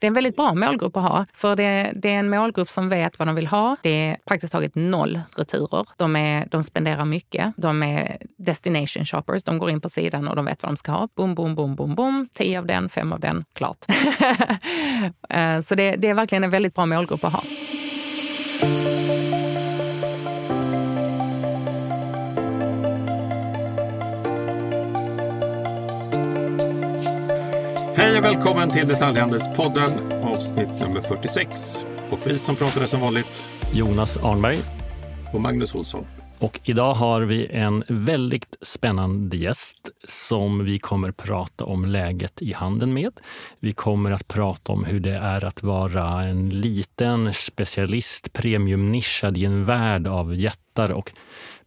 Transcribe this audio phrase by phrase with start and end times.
[0.00, 2.88] Det är en väldigt bra målgrupp att ha, för det, det är en målgrupp som
[2.88, 3.76] vet vad de vill ha.
[3.82, 5.86] Det är praktiskt taget noll returer.
[5.96, 7.52] De, är, de spenderar mycket.
[7.56, 9.42] De är destination shoppers.
[9.42, 11.08] De går in på sidan och de vet vad de ska ha.
[11.14, 12.28] Boom, boom, boom, boom, boom.
[12.34, 13.84] Tio av den, fem av den, klart.
[15.28, 17.42] Eh, så det, det är verkligen en väldigt bra målgrupp att ha.
[28.20, 31.84] Och välkommen till Detaljhandelspodden avsnitt nummer 46.
[32.10, 34.58] Och vi som pratar är som vanligt Jonas Arnberg.
[35.32, 36.06] och Magnus Olsson.
[36.38, 42.52] Och idag har vi en väldigt spännande gäst som vi kommer prata om läget i
[42.52, 43.12] handeln med.
[43.58, 49.44] Vi kommer att prata om hur det är att vara en liten specialist, premiumnischad i
[49.44, 51.12] en värld av jättar och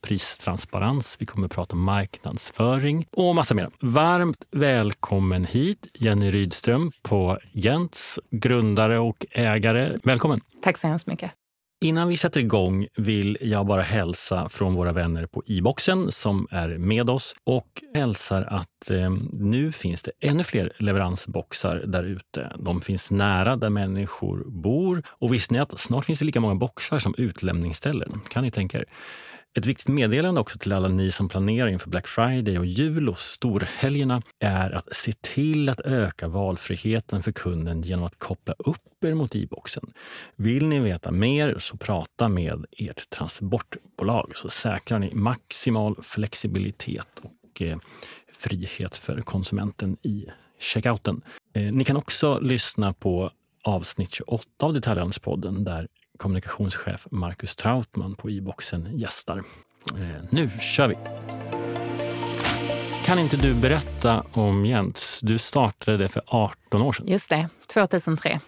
[0.04, 1.16] pristransparens.
[1.20, 3.70] Vi kommer att prata om marknadsföring och massa mer.
[3.80, 10.00] Varmt välkommen hit Jenny Rydström på Jents, grundare och ägare.
[10.04, 10.42] Välkommen!
[10.62, 11.32] Tack så hemskt mycket.
[11.84, 16.78] Innan vi sätter igång vill jag bara hälsa från våra vänner på e-boxen som är
[16.78, 22.56] med oss och hälsar att eh, nu finns det ännu fler leveransboxar där ute.
[22.60, 26.56] De finns nära där människor bor och visste ni att snart finns det lika många
[26.56, 28.22] boxar som utlämningsställen?
[28.30, 28.86] Kan ni tänka er?
[29.56, 33.20] Ett viktigt meddelande också till alla ni som planerar inför Black Friday och jul och
[33.20, 39.14] storhelgerna är att se till att öka valfriheten för kunden genom att koppla upp er
[39.14, 39.94] mot e-boxen.
[40.36, 47.62] Vill ni veta mer så prata med ert transportbolag så säkrar ni maximal flexibilitet och
[47.62, 47.78] eh,
[48.34, 50.26] frihet för konsumenten i
[50.60, 51.22] checkouten.
[51.54, 53.32] Eh, ni kan också lyssna på
[53.64, 59.38] avsnitt 28 av Detaljhandelspodden där kommunikationschef Marcus Trautman på e-boxen gästar.
[59.38, 60.96] Eh, nu kör vi!
[63.06, 65.20] Kan inte du berätta om Jens?
[65.24, 67.08] Du startade det för 18 år sedan.
[67.08, 68.40] Just det, 2003.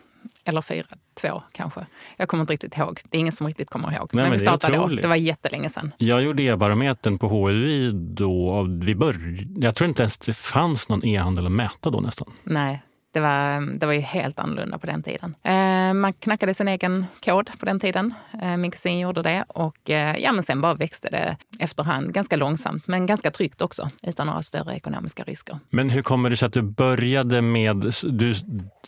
[0.46, 0.84] Eller 4,
[1.22, 1.86] 2 kanske.
[2.18, 3.00] Jag kommer inte riktigt ihåg.
[3.10, 4.10] Det är ingen som riktigt kommer ihåg.
[4.14, 4.88] Nej, men, vi startade då.
[4.88, 5.92] Det var jättelänge sedan.
[5.98, 8.64] Jag gjorde e-barometern på HUI då.
[8.82, 12.32] Vi började, jag tror inte ens det fanns någon e-handel att mäta då nästan.
[12.44, 12.82] Nej,
[13.16, 15.36] det var, det var ju helt annorlunda på den tiden.
[15.44, 18.14] Eh, man knackade sin egen kod på den tiden.
[18.42, 22.36] Eh, min kusin gjorde det och eh, ja, men sen bara växte det efterhand ganska
[22.36, 25.60] långsamt, men ganska tryggt också, utan några större ekonomiska risker.
[25.70, 27.94] Men hur kommer det sig att du började med...
[28.04, 28.34] Du,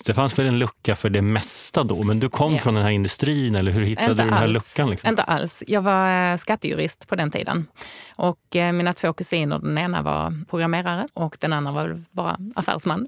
[0.05, 2.59] det fanns väl en lucka för det mesta då, men du kom Ja.
[2.59, 4.53] från den här industrin eller hur hittade Inte du den här alls.
[4.53, 4.89] luckan?
[4.89, 5.09] Liksom?
[5.09, 5.63] Inte alls.
[5.67, 7.65] Jag var eh, skattejurist på den tiden.
[8.17, 13.07] Och eh, mina två kusiner, den ena var programmerare och den andra var bara affärsman.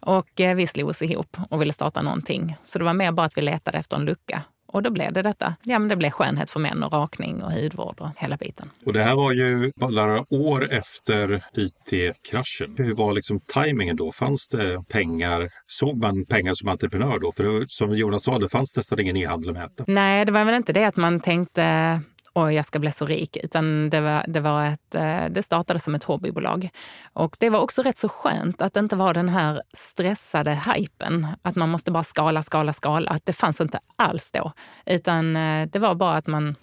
[0.00, 2.56] Och eh, vi slog oss ihop och ville starta någonting.
[2.62, 4.42] Så det var mer bara att vi letade efter en lucka.
[4.72, 5.54] Och då blev det detta.
[5.62, 8.70] Ja, men det blev skönhet för män och rakning och hudvård och hela biten.
[8.86, 12.74] Och det här var ju bara några år efter IT-kraschen.
[12.78, 14.12] Hur var liksom tajmingen då?
[14.12, 15.50] Fanns det pengar?
[15.66, 17.32] Såg man pengar som entreprenör då?
[17.32, 19.84] För det, som Jonas sa, det fanns nästan ingen e-handel att mäta.
[19.86, 22.00] Nej, det var väl inte det att man tänkte
[22.32, 25.80] och jag ska bli så rik, utan det, var, det, var ett, eh, det startade
[25.80, 26.68] som ett hobbybolag.
[27.12, 31.26] Och det var också rätt så skönt att det inte var den här stressade hypen,
[31.42, 33.20] att man måste bara skala, skala, skala.
[33.24, 34.52] Det fanns inte alls då,
[34.86, 36.54] utan eh, det var bara att man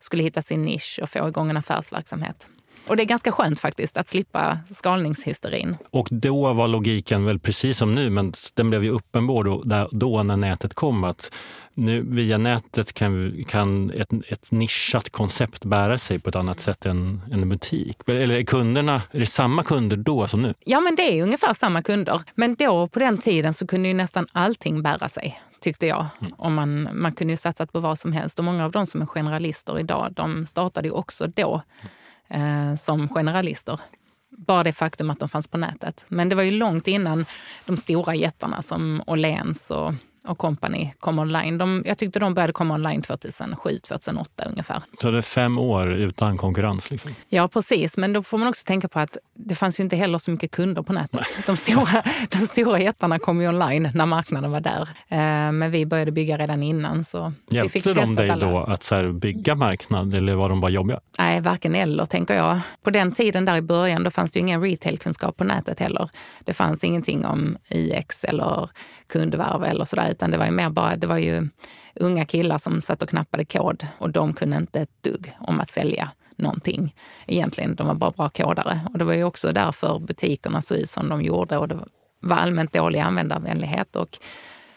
[0.00, 2.48] skulle hitta sin nisch och få igång en affärsverksamhet.
[2.86, 5.76] Och det är ganska skönt faktiskt att slippa skalningshysterin.
[5.90, 9.88] Och då var logiken väl precis som nu, men den blev ju uppenbar då, där-
[9.92, 11.04] då när nätet kom.
[11.04, 11.30] att
[11.74, 16.86] nu Via nätet kan, kan ett, ett nischat koncept bära sig på ett annat sätt
[16.86, 17.98] än, än en butik.
[18.06, 20.54] Eller är kunderna, är det samma kunder då som nu?
[20.64, 22.20] Ja, men det är ungefär samma kunder.
[22.34, 26.06] Men då på den tiden så kunde ju nästan allting bära sig, tyckte jag.
[26.36, 28.38] Om man, man kunde ju satsat på vad som helst.
[28.38, 31.62] Och många av de som är generalister idag, de startade ju också då
[32.28, 33.80] eh, som generalister.
[34.30, 36.04] Bara det faktum att de fanns på nätet.
[36.08, 37.26] Men det var ju långt innan
[37.64, 39.94] de stora jättarna som Åhléns och,
[40.28, 41.58] och company kom online.
[41.58, 44.82] De, jag tyckte de började komma online 2007, 2008 ungefär.
[45.02, 46.90] Så det är fem år utan konkurrens.
[46.90, 47.10] Liksom.
[47.28, 47.96] Ja, precis.
[47.96, 50.50] Men då får man också tänka på att det fanns ju inte heller så mycket
[50.50, 51.26] kunder på nätet.
[51.46, 54.88] De stora, de stora jättarna kom ju online när marknaden var där.
[55.08, 57.04] Eh, Men vi började bygga redan innan.
[57.04, 58.46] Så vi fick Hjälpte de dig alla.
[58.50, 61.00] då att så bygga marknad eller var de bara jobbiga?
[61.18, 62.60] Nej, varken eller, tänker jag.
[62.82, 66.10] På den tiden där i början, då fanns det ju ingen retailkunskap på nätet heller.
[66.44, 68.70] Det fanns ingenting om IX eller
[69.12, 71.48] kundvärv eller sådär, utan det var ju mer bara, det var ju
[71.94, 75.70] unga killar som satt och knappade kod och de kunde inte ett dugg om att
[75.70, 76.94] sälja någonting
[77.26, 77.74] egentligen.
[77.74, 78.80] De var bara bra kodare.
[78.92, 81.78] Och det var ju också därför butikerna såg ut som de gjorde och det
[82.20, 83.96] var allmänt dålig användarvänlighet.
[83.96, 84.18] Och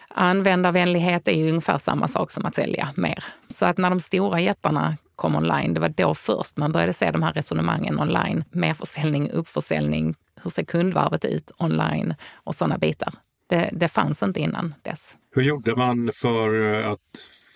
[0.07, 3.23] användarvänlighet är ju ungefär samma sak som att sälja mer.
[3.47, 7.11] Så att när de stora jättarna kom online, det var då först man började se
[7.11, 8.43] de här resonemangen online.
[8.51, 13.13] Merförsäljning, uppförsäljning, hur ser kundvarvet ut online och sådana bitar.
[13.47, 15.15] Det, det fanns inte innan dess.
[15.35, 16.99] Hur gjorde man för att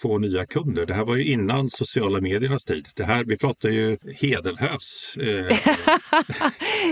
[0.01, 0.85] få nya kunder?
[0.85, 2.87] Det här var ju innan sociala mediernas tid.
[2.95, 5.17] Det här, vi pratar ju hedelhös.
[5.17, 5.25] Eh,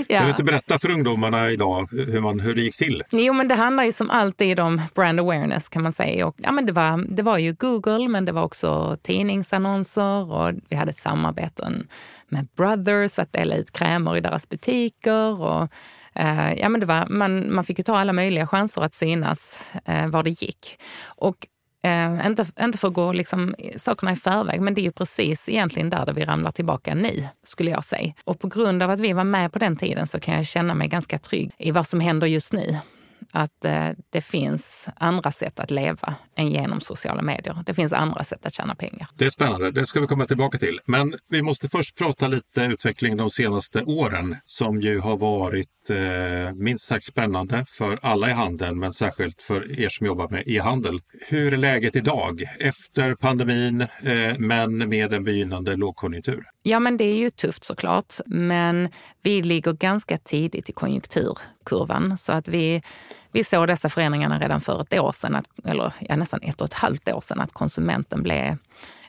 [0.07, 0.17] ja.
[0.17, 3.03] Kan du inte berätta för ungdomarna idag hur, man, hur det gick till?
[3.11, 6.27] Jo, men det handlar ju som alltid om brand awareness kan man säga.
[6.27, 10.53] Och, ja, men det, var, det var ju Google, men det var också tidningsannonser och
[10.69, 11.87] vi hade samarbeten
[12.29, 15.41] med Brothers att dela ut krämer i deras butiker.
[15.41, 15.69] Och,
[16.19, 19.61] eh, ja, men det var, man, man fick ju ta alla möjliga chanser att synas
[19.85, 20.79] eh, var det gick.
[21.05, 21.47] Och
[21.83, 25.49] Eh, inte, inte för att gå liksom sakerna i förväg, men det är ju precis
[25.49, 28.13] egentligen där, där vi ramlar tillbaka nu, skulle jag säga.
[28.23, 30.73] Och på grund av att vi var med på den tiden så kan jag känna
[30.73, 32.77] mig ganska trygg i vad som händer just nu
[33.31, 37.63] att eh, det finns andra sätt att leva än genom sociala medier.
[37.65, 39.07] Det finns andra sätt att tjäna pengar.
[39.15, 40.79] Det är spännande, det ska vi komma tillbaka till.
[40.85, 46.55] Men vi måste först prata lite utveckling de senaste åren som ju har varit eh,
[46.55, 50.99] minst sagt spännande för alla i handeln, men särskilt för er som jobbar med e-handel.
[51.27, 56.43] Hur är läget idag efter pandemin, eh, men med en begynnande lågkonjunktur?
[56.63, 58.89] Ja, men det är ju tufft såklart, men
[59.21, 62.81] vi ligger ganska tidigt i konjunkturkurvan så att vi
[63.31, 66.67] vi såg dessa förändringarna redan för ett år sedan, att, eller ja, nästan ett och
[66.67, 68.57] ett halvt år sedan, att konsumenten blev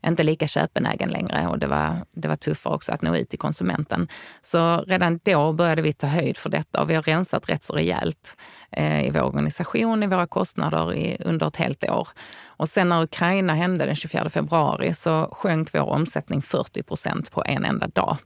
[0.06, 3.38] inte lika köpenägen längre och det var, det var tuffare också att nå ut till
[3.38, 4.08] konsumenten.
[4.42, 7.72] Så redan då började vi ta höjd för detta och vi har rensat rätt så
[7.72, 8.36] rejält
[8.70, 12.08] eh, i vår organisation, i våra kostnader i, under ett helt år.
[12.44, 17.44] Och sen när Ukraina hände den 24 februari så sjönk vår omsättning 40 procent på
[17.46, 18.16] en enda dag.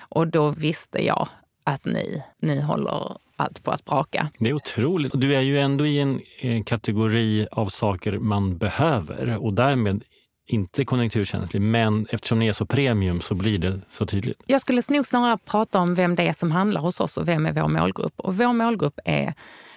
[0.00, 1.28] Och då visste jag
[1.64, 4.30] att ni, ni håller allt på att braka.
[4.38, 5.12] Det är otroligt.
[5.14, 10.04] Du är ju ändå i en, en kategori av saker man behöver och därmed
[10.52, 14.42] inte konjunkturkänslig, men eftersom ni är så premium så blir det så tydligt.
[14.46, 17.46] Jag skulle nog snarare prata om vem det är som handlar hos oss och vem
[17.46, 18.20] är vår målgrupp.
[18.20, 19.34] Och vår målgrupp är,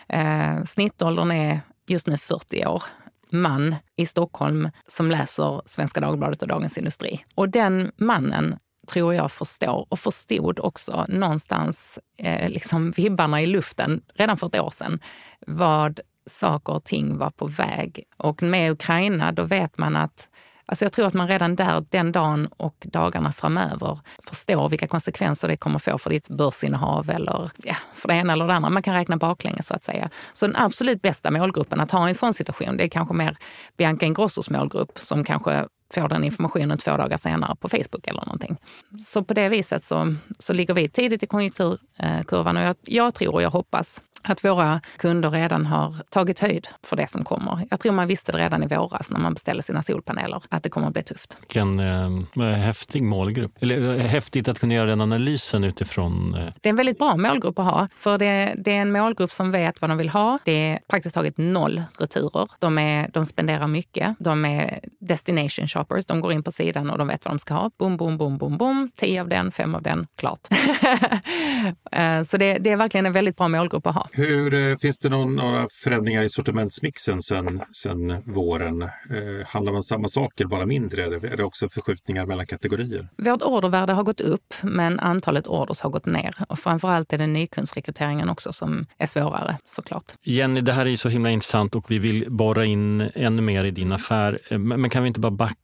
[0.08, 2.84] eh, snittåldern är just nu 40 år
[3.30, 7.26] man i Stockholm som läser Svenska Dagbladet och Dagens Industri.
[7.36, 8.56] Och den mannen
[8.88, 14.60] tror jag förstår och förstod också någonstans eh, liksom vibbarna i luften redan för ett
[14.60, 15.00] år sedan
[15.48, 18.04] vad saker och ting var på väg.
[18.18, 20.30] Och med Ukraina, då vet man att
[20.66, 25.48] Alltså jag tror att man redan där, den dagen och dagarna framöver förstår vilka konsekvenser
[25.48, 28.70] det kommer få för ditt börsinnehav eller ja, för det ena eller det andra.
[28.70, 30.10] Man kan räkna baklänges så att säga.
[30.34, 33.38] Så den absolut bästa målgruppen att ha i en sån situation, det är kanske mer
[33.78, 38.58] Bianca Ingrossos målgrupp som kanske får den informationen två dagar senare på Facebook eller någonting.
[39.00, 43.34] Så på det viset så, så ligger vi tidigt i konjunkturkurvan och jag, jag tror
[43.34, 47.68] och jag hoppas att våra kunder redan har tagit höjd för det som kommer.
[47.70, 50.70] Jag tror man visste det redan i våras när man beställde sina solpaneler, att det
[50.70, 51.38] kommer att bli tufft.
[51.42, 53.52] Vilken eh, häftig målgrupp.
[53.60, 56.36] Eller eh, häftigt att kunna göra den analysen utifrån...
[56.36, 56.54] Eh...
[56.62, 59.52] Det är en väldigt bra målgrupp att ha, för det, det, är en målgrupp som
[59.52, 60.40] vet vad de vill ha.
[60.46, 62.48] Det är praktiskt taget noll returer.
[62.60, 64.16] De, är, de spenderar mycket.
[64.20, 66.06] De är destination shoppers.
[66.06, 67.72] De går in på sidan och de vet vad de ska ha.
[67.80, 68.92] Boom, boom, boom, boom, boom.
[68.96, 70.48] Tio av den, fem av den, klart.
[71.92, 74.08] Eh, så det, det är verkligen en väldigt bra målgrupp att ha.
[74.12, 78.82] Hur, eh, finns det någon, några förändringar i sortimentsmixen sen, sen våren?
[78.82, 78.90] Eh,
[79.48, 81.04] handlar man samma saker, bara mindre?
[81.04, 83.10] Eller är det också förskjutningar mellan kategorier?
[83.18, 86.36] Vårt ordervärde har gått upp, men antalet orders har gått ner.
[86.50, 90.14] Och framförallt är det nykundsrekryteringen också som är svårare såklart.
[90.24, 93.72] Jenny, det här är så himla intressant och vi vill borra in ännu mer i
[93.72, 94.40] din affär.
[94.50, 95.56] Eh, men kan vi inte bara backa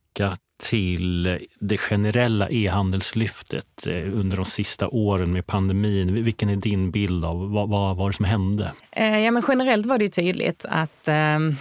[0.62, 6.24] till det generella e-handelslyftet eh, under de sista åren med pandemin.
[6.24, 8.72] Vilken är din bild av vad, vad var det som hände?
[8.92, 11.56] Eh, ja, men generellt var det tydligt att, ehm,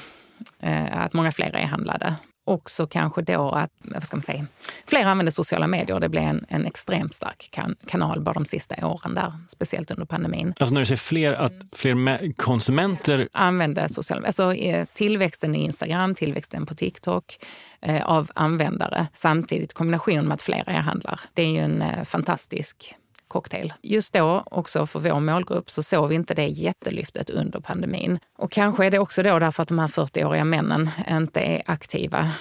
[0.61, 2.15] eh, att många fler e-handlade
[2.45, 4.47] också kanske då att, vad ska man säga,
[4.87, 6.01] fler använde sociala medier.
[6.01, 10.07] Det blev en, en extremt stark kan, kanal bara de sista åren där, speciellt under
[10.07, 10.55] pandemin.
[10.61, 13.29] Alltså när du säger fler, att fler konsumenter...
[13.33, 14.55] Använde sociala Alltså
[14.93, 17.39] tillväxten i Instagram, tillväxten på TikTok
[17.81, 21.21] eh, av användare samtidigt i kombination med att fler e-handlar.
[21.35, 22.95] Det är ju en eh, fantastisk
[23.31, 23.73] cocktail.
[23.83, 28.19] Just då, också för vår målgrupp, så såg vi inte det jättelyftet under pandemin.
[28.39, 32.33] Och kanske är det också då därför att de här 40-åriga männen inte är aktiva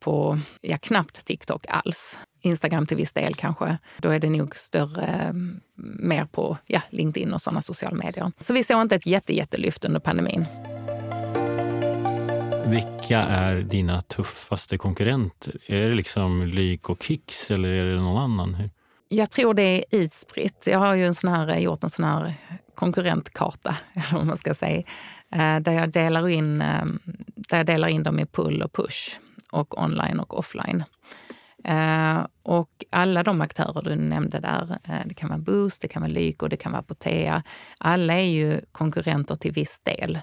[0.00, 2.18] på, ja knappt TikTok alls.
[2.40, 3.78] Instagram till viss del kanske.
[3.98, 5.32] Då är det nog större,
[5.98, 8.32] mer på ja, LinkedIn och sådana sociala medier.
[8.38, 10.46] Så vi såg inte ett jätte, jättelyft under pandemin.
[12.66, 15.56] Vilka är dina tuffaste konkurrenter?
[15.66, 18.70] Är det liksom Lyk och Kicks eller är det någon annan?
[19.08, 20.66] Jag tror det är utspritt.
[20.66, 22.34] Jag har ju en sån här, gjort en sån här
[22.74, 24.82] konkurrentkarta, eller vad man ska säga,
[25.32, 26.98] eh, där jag delar in, ehm,
[27.34, 29.18] där jag delar in dem i pull och push
[29.52, 30.84] och online och offline.
[31.64, 36.02] Eh, och alla de aktörer du nämnde där, eh, det kan vara Boost, det kan
[36.02, 37.42] vara Lyko, det kan vara Apotea.
[37.78, 40.18] Alla är ju konkurrenter till viss del.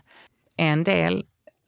[0.58, 1.26] En del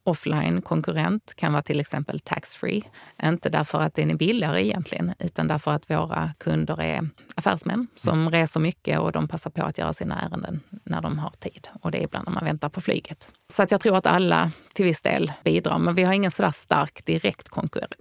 [0.08, 2.82] offline konkurrent kan vara till exempel taxfree.
[3.22, 8.20] Inte därför att den är billigare egentligen, utan därför att våra kunder är affärsmän som
[8.20, 8.30] mm.
[8.30, 11.68] reser mycket och de passar på att göra sina ärenden när de har tid.
[11.82, 13.28] Och det är ibland när man väntar på flyget.
[13.52, 16.50] Så att jag tror att alla till viss del bidrar, men vi har ingen sådär
[16.50, 17.48] stark direkt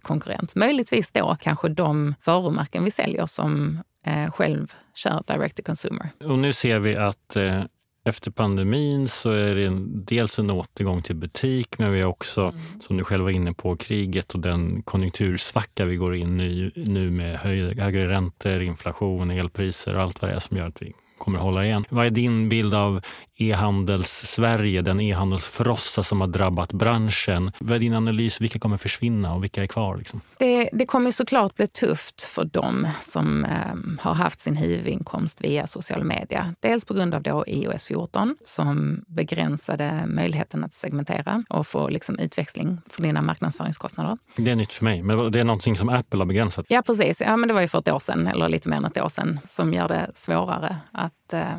[0.01, 0.55] konkurrent.
[0.55, 6.09] Möjligtvis då kanske de varumärken vi säljer som eh, själv kör direct to consumer.
[6.25, 7.63] Och nu ser vi att eh,
[8.07, 12.41] efter pandemin så är det en, dels en återgång till butik, men vi har också,
[12.41, 12.79] mm.
[12.79, 17.11] som du själv var inne på, kriget och den konjunktursvacka vi går in i nu
[17.11, 21.39] med högre räntor, inflation, elpriser och allt vad det är som gör att vi kommer
[21.39, 21.85] hålla igen.
[21.89, 23.01] Vad är din bild av
[23.37, 27.51] e-handels-Sverige, den e-handelsfrossa som har drabbat branschen?
[27.59, 28.41] Vad är din analys?
[28.41, 29.97] Vilka kommer försvinna och vilka är kvar?
[29.97, 30.21] Liksom?
[30.37, 35.67] Det, det kommer såklart bli tufft för dem som eh, har haft sin huvudinkomst via
[35.67, 36.53] sociala medier.
[36.59, 42.19] Dels på grund av då iOS 14 som begränsade möjligheten att segmentera och få liksom
[42.19, 44.17] utväxling för dina marknadsföringskostnader.
[44.35, 46.65] Det är nytt för mig, men det är någonting som Apple har begränsat?
[46.69, 47.21] Ja, precis.
[47.21, 49.09] Ja, men det var ju för ett år sedan, eller lite mer än ett år
[49.09, 51.57] sedan, som gör det svårare att eh,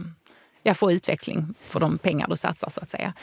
[0.69, 3.15] ja, få utväxling för de pengar du satsar så att säga.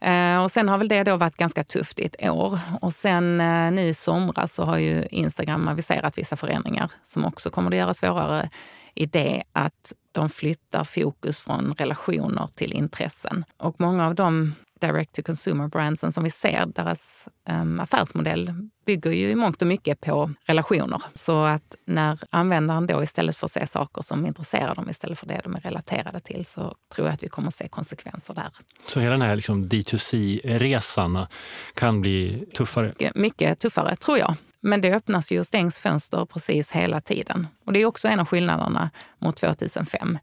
[0.00, 2.58] Eh, och sen har väl det då varit ganska tufft i ett år.
[2.80, 7.50] Och sen eh, nu i somras så har ju Instagram aviserat vissa förändringar som också
[7.50, 8.50] kommer att göra svårare
[8.94, 13.44] i det att de flyttar fokus från relationer till intressen.
[13.56, 14.54] Och många av de
[14.86, 18.52] direct to consumer brandsen som vi ser, deras um, affärsmodell
[18.86, 21.02] bygger ju i mångt och mycket på relationer.
[21.14, 25.40] Så att när användaren då istället att se saker som intresserar dem istället för det
[25.44, 28.48] de är relaterade till så tror jag att vi kommer att se konsekvenser där.
[28.86, 31.26] Så hela den här liksom D2C-resan
[31.74, 32.86] kan bli tuffare?
[32.86, 34.34] Mycket, mycket tuffare, tror jag.
[34.60, 37.46] Men det öppnas ju och stängs fönster precis hela tiden.
[37.66, 40.18] Och det är också en av skillnaderna mot 2005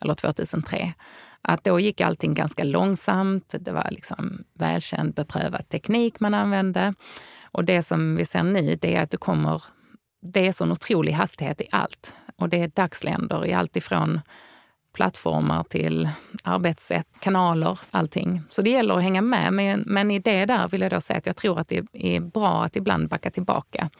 [0.00, 0.92] eller 2003
[1.42, 3.54] att då gick allting ganska långsamt.
[3.60, 6.94] Det var liksom välkänd, beprövad teknik man använde.
[7.42, 9.62] Och det som vi ser nu, det är att det kommer...
[10.22, 12.14] Det är sån otrolig hastighet i allt.
[12.36, 14.20] Och det är dagsländer i allt ifrån
[14.92, 16.08] plattformar till
[16.42, 18.42] arbetssätt, kanaler, allting.
[18.50, 19.52] Så det gäller att hänga med.
[19.52, 22.20] Men, men i det där vill jag då säga att jag tror att det är
[22.20, 23.90] bra att ibland backa tillbaka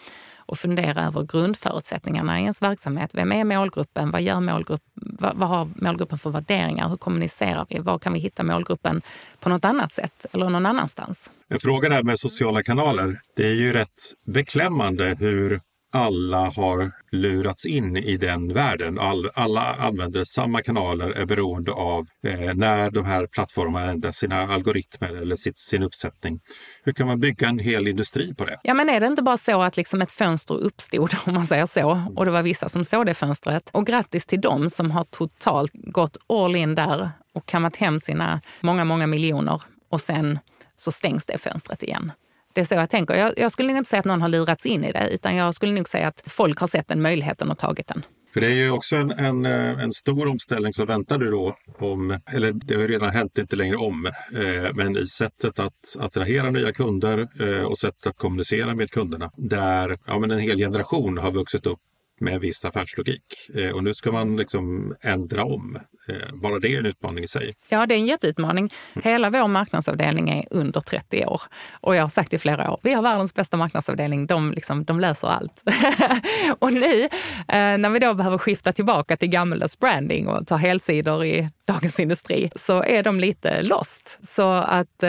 [0.51, 3.11] och fundera över grundförutsättningarna i ens verksamhet.
[3.15, 4.11] Vem är målgruppen?
[4.11, 6.89] Vad, gör målgrupp, vad, vad har målgruppen för värderingar?
[6.89, 7.79] Hur kommunicerar vi?
[7.79, 9.03] Var kan vi hitta målgruppen
[9.41, 11.31] på något annat sätt eller någon annanstans?
[11.49, 13.19] En fråga där med sociala kanaler.
[13.37, 15.61] Det är ju rätt beklämmande hur
[15.93, 18.99] alla har lurats in i den världen.
[18.99, 24.37] All, alla använder samma kanaler, är beroende av eh, när de här plattformarna ändrar sina
[24.37, 26.41] algoritmer eller sitt, sin uppsättning.
[26.83, 28.61] Hur kan man bygga en hel industri på det?
[28.63, 31.67] Ja, men är det inte bara så att liksom ett fönster uppstod, om man säger
[31.67, 33.71] så, och det var vissa som såg det fönstret.
[33.73, 38.41] Och grattis till dem som har totalt gått all in där och kammat hem sina
[38.61, 40.39] många, många miljoner och sen
[40.77, 42.13] så stängs det fönstret igen.
[42.53, 43.15] Det är så jag tänker.
[43.15, 45.55] Jag, jag skulle nog inte säga att någon har lurats in i det, utan jag
[45.55, 48.05] skulle nog säga att folk har sett den möjligheten och tagit den.
[48.35, 51.57] För det är ju också en, en, eh, en stor omställning som väntar du då
[51.79, 56.51] om, eller det har redan hänt, inte längre om, eh, men i sättet att attrahera
[56.51, 59.31] nya kunder eh, och sättet att kommunicera med kunderna.
[59.37, 61.79] Där ja, men en hel generation har vuxit upp
[62.21, 63.25] med viss affärslogik.
[63.55, 65.79] Eh, och nu ska man liksom ändra om.
[66.11, 67.55] Eh, bara det är en utmaning i sig.
[67.69, 68.73] Ja, det är en jätteutmaning.
[69.03, 71.43] Hela vår marknadsavdelning är under 30 år.
[71.73, 74.27] Och jag har sagt i flera år, vi har världens bästa marknadsavdelning.
[74.27, 75.63] De, liksom, de löser allt.
[76.59, 77.03] och nu,
[77.49, 82.01] eh, när vi då behöver skifta tillbaka till gammaldags branding och ta helsidor i Dagens
[82.01, 84.19] Industri, så är de lite lost.
[84.23, 85.05] Så att,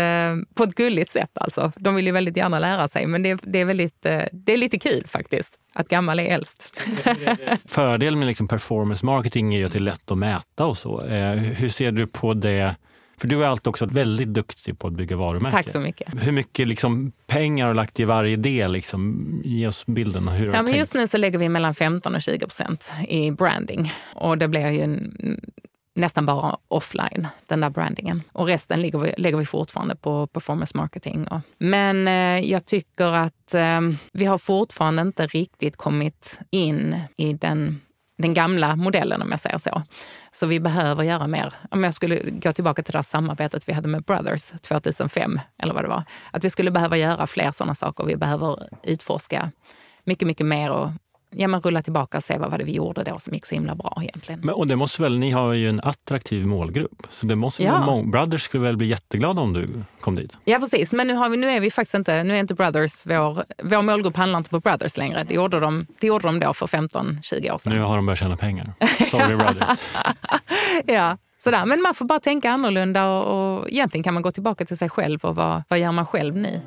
[0.54, 1.72] på ett gulligt sätt alltså.
[1.76, 4.80] De vill ju väldigt gärna lära sig, men det, det är, väldigt, det är lite
[4.80, 6.82] kul faktiskt att gammal är äldst.
[7.66, 10.91] Fördelen med liksom performance marketing är ju att det är lätt att mäta och så.
[11.00, 12.76] Eh, hur ser du på det?
[13.18, 15.64] För du är alltid också väldigt duktig på att bygga varumärken.
[15.64, 16.24] Tack så mycket.
[16.24, 18.72] Hur mycket liksom pengar har du lagt i varje del?
[18.72, 19.42] Liksom?
[19.46, 20.28] Ge oss bilden.
[20.28, 23.94] Hur ja, men just nu så lägger vi mellan 15 och 20 procent i branding.
[24.16, 25.14] Och det blir ju en
[25.96, 28.24] nästan bara offline, den där brandingen.
[28.32, 31.28] Och resten lägger vi, lägger vi fortfarande på performance marketing.
[31.58, 33.82] Men eh, jag tycker att eh,
[34.14, 37.82] vi har fortfarande inte riktigt kommit in i den
[38.22, 39.84] den gamla modellen om jag säger så.
[40.32, 41.54] Så vi behöver göra mer.
[41.72, 45.84] Om jag skulle gå tillbaka till det samarbetet vi hade med Brothers 2005, eller vad
[45.84, 46.04] det var.
[46.32, 48.04] Att vi skulle behöva göra fler sådana saker.
[48.04, 49.52] Vi behöver utforska
[50.04, 50.90] mycket, mycket mer och
[51.32, 53.56] ja, men rulla tillbaka och se vad var det vi gjorde då som gick så
[53.56, 54.42] himla bra egentligen.
[54.44, 57.86] Men, och det måste väl, ni har ju en attraktiv målgrupp, så det måste ja.
[57.88, 60.38] vara Brothers skulle väl bli jätteglada om du kom dit?
[60.46, 63.06] Ja precis, men nu, har vi, nu är vi faktiskt inte, nu är inte Brothers
[63.06, 65.24] vår, vår målgrupp handlar inte på Brothers längre.
[65.24, 67.74] Det gjorde de, det gjorde de då för 15-20 år sedan.
[67.74, 68.74] Nu har de börjat tjäna pengar.
[69.12, 69.80] Sorry Brothers.
[70.86, 71.18] ja.
[71.44, 71.66] Sådär.
[71.66, 74.90] Men man får bara tänka annorlunda och, och egentligen kan man gå tillbaka till sig
[74.90, 76.62] själv och vad, vad gör man själv nu?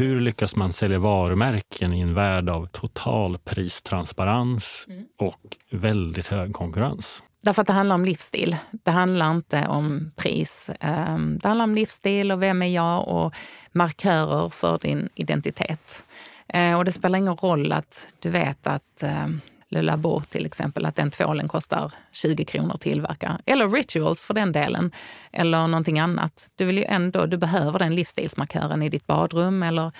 [0.00, 5.04] Hur lyckas man sälja varumärken i en värld av total pristransparens mm.
[5.18, 7.22] och väldigt hög konkurrens?
[7.42, 8.56] Därför att det handlar om livsstil.
[8.70, 10.70] Det handlar inte om pris.
[10.80, 13.34] Ehm, det handlar om livsstil och vem är jag och
[13.72, 16.02] markörer för din identitet.
[16.48, 19.40] Eh, och det spelar ingen roll att du vet att ehm,
[19.70, 23.40] Le Labo till exempel, att den tvålen kostar 20 kronor att tillverka.
[23.46, 24.92] Eller Rituals för den delen.
[25.32, 26.50] Eller någonting annat.
[26.54, 29.92] Du vill ju ändå, du behöver den livsstilsmarkören i ditt badrum eller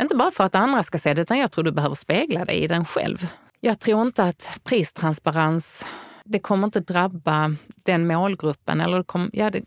[0.00, 2.56] inte bara för att andra ska se det, utan jag tror du behöver spegla dig
[2.56, 3.26] i den själv.
[3.60, 5.84] Jag tror inte att pristransparens,
[6.24, 8.80] det kommer inte drabba den målgruppen.
[8.80, 9.64] Eller det kom, ja, det,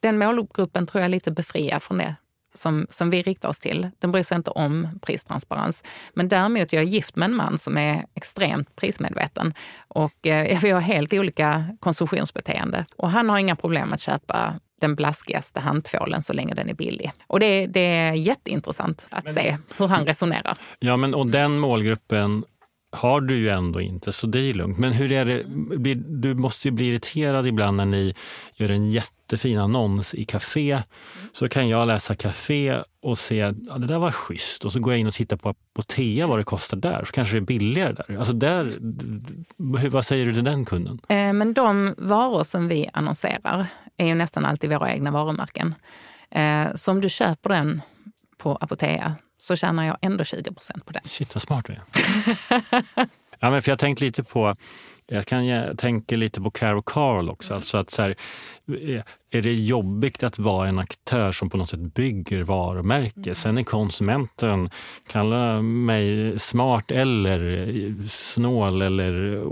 [0.00, 2.14] den målgruppen tror jag är lite befriad från det
[2.56, 3.90] som, som vi riktar oss till.
[3.98, 5.84] Den bryr sig inte om pristransparens.
[6.14, 9.54] Men däremot, jag är gift med en man som är extremt prismedveten
[9.88, 12.86] och eh, vi har helt olika konsumtionsbeteende.
[12.96, 17.12] Och han har inga problem att köpa den blaskigaste handtvålen så länge den är billig.
[17.26, 20.58] Och det, det är jätteintressant att men, se hur han resonerar.
[20.78, 22.44] Ja, men och den målgruppen
[22.96, 24.78] har du ju ändå inte, så det är lugnt.
[24.78, 28.14] Men hur är det, du måste ju bli irriterad ibland när ni
[28.54, 30.82] gör en jättefin annons i café.
[31.32, 34.80] Så kan jag läsa café och se att ja, det där var schysst och så
[34.80, 37.40] går jag in och tittar på Apotea vad det kostar där, så kanske det är
[37.40, 38.18] billigare där.
[38.18, 38.78] Alltså där
[39.88, 41.00] vad säger du till den kunden?
[41.08, 45.74] Eh, men de varor som vi annonserar är ju nästan alltid våra egna varumärken.
[46.30, 47.82] Eh, så om du köper den
[48.38, 51.00] på Apotea så tjänar jag ändå 20 procent på det.
[51.04, 51.82] Shit vad smart du är.
[53.40, 54.56] ja, men för jag tänkte lite på
[55.08, 57.52] jag kan tänka lite på Caro Carl också.
[57.52, 57.56] Mm.
[57.56, 58.14] Alltså att så här,
[59.30, 63.20] är det jobbigt att vara en aktör som på något sätt bygger varumärke?
[63.20, 63.34] Mm.
[63.34, 64.70] Sen är konsumenten,
[65.08, 69.42] kalla mig smart eller snål eller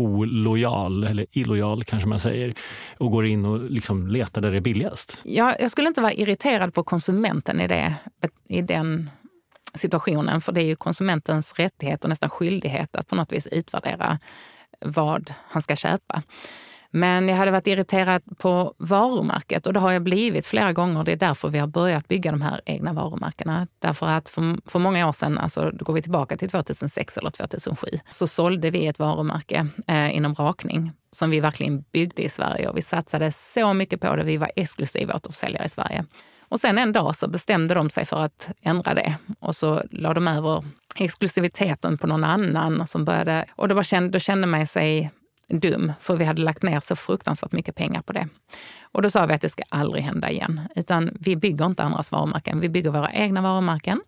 [0.00, 2.54] olojal eller illojal kanske man säger
[2.98, 5.18] och går in och liksom letar där det är billigast.
[5.22, 7.94] Ja, jag skulle inte vara irriterad på konsumenten i, det,
[8.48, 9.10] i den
[9.74, 10.40] situationen.
[10.40, 14.18] För det är ju konsumentens rättighet och nästan skyldighet att på något vis utvärdera
[14.80, 16.22] vad han ska köpa.
[16.94, 21.04] Men jag hade varit irriterad på varumärket och det har jag blivit flera gånger.
[21.04, 23.66] Det är därför vi har börjat bygga de här egna varumärkena.
[23.78, 27.30] Därför att för, för många år sedan, alltså då går vi tillbaka till 2006 eller
[27.30, 32.68] 2007, så sålde vi ett varumärke eh, inom rakning som vi verkligen byggde i Sverige
[32.68, 34.24] och vi satsade så mycket på det.
[34.24, 36.04] Vi var exklusiva återförsäljare i Sverige.
[36.52, 40.14] Och sen en dag så bestämde de sig för att ändra det och så la
[40.14, 40.64] de över
[40.96, 45.10] exklusiviteten på någon annan som började, och då, kände, då kände man sig
[45.48, 48.28] dum, för vi hade lagt ner så fruktansvärt mycket pengar på det.
[48.92, 52.12] Och då sa vi att det ska aldrig hända igen, utan vi bygger inte andras
[52.12, 54.00] varumärken, vi bygger våra egna varumärken.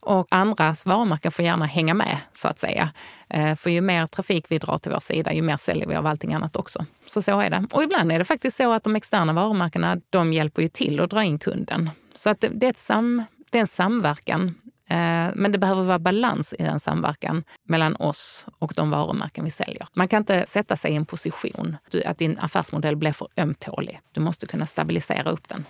[0.00, 2.90] Och andras varumärken får gärna hänga med, så att säga.
[3.28, 6.06] Eh, för ju mer trafik vi drar till vår sida, ju mer säljer vi av
[6.06, 6.86] allting annat också.
[7.06, 7.66] Så så är det.
[7.72, 11.10] Och ibland är det faktiskt så att de externa varumärkena, de hjälper ju till att
[11.10, 11.90] dra in kunden.
[12.14, 14.54] Så att det, är, ett sam, det är en samverkan
[14.88, 19.50] eh, men det behöver vara balans i den samverkan mellan oss och de varumärken vi
[19.50, 19.86] säljer.
[19.92, 24.00] Man kan inte sätta sig i en position att din affärsmodell blir för ömtålig.
[24.12, 25.64] Du måste kunna stabilisera upp den.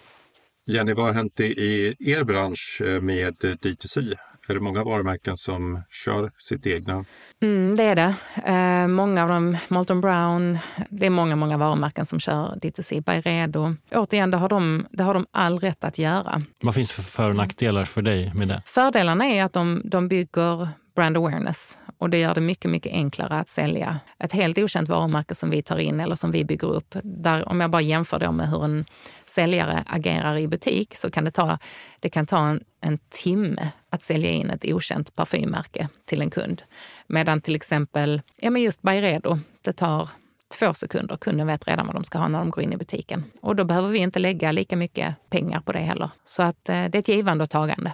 [0.67, 4.17] Jenny, vad har hänt i er bransch eh, med D2C?
[4.49, 7.05] Är det många varumärken som kör sitt egna?
[7.43, 8.15] Mm, det är det.
[8.45, 10.59] Eh, många av dem, Molton Brown,
[10.91, 13.03] det är många, många varumärken som kör D2C.
[13.05, 13.75] Byredo.
[13.95, 16.43] Återigen, det har, de, det har de all rätt att göra.
[16.63, 18.63] Vad finns för för och nackdelar för dig med det?
[18.67, 23.35] Fördelarna är att de, de bygger brand awareness och det gör det mycket, mycket enklare
[23.35, 26.95] att sälja ett helt okänt varumärke som vi tar in eller som vi bygger upp.
[27.03, 28.85] Där, om jag bara jämför då med hur en
[29.27, 31.59] säljare agerar i butik så kan det ta,
[32.01, 36.63] det kan ta en, en timme att sälja in ett okänt parfymmärke till en kund.
[37.07, 40.09] Medan till exempel, ja men just Byredo, det tar
[40.59, 41.17] två sekunder.
[41.17, 43.25] Kunden vet redan vad de ska ha när de går in i butiken.
[43.41, 46.11] Och då behöver vi inte lägga lika mycket pengar på det heller.
[46.25, 47.93] Så att eh, det är ett givande och tagande